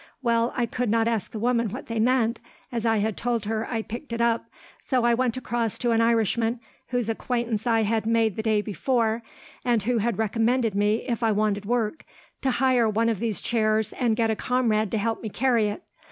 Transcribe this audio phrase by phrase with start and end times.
[0.23, 2.39] Well, I could not ask the woman what they meant,
[2.71, 4.47] as I had told her I picked it up;
[4.83, 9.21] so I went across to an Irishman, whose acquaintance I had made the day before,
[9.63, 12.03] and who had recommended me, if I wanted work,
[12.41, 15.83] to hire one of these chairs and get a comrade to help me carry it.